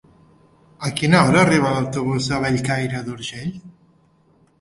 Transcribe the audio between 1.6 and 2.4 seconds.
l'autobús de